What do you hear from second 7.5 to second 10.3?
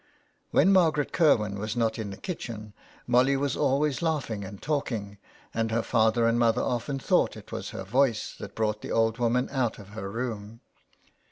was her voice that brought the old woman out of her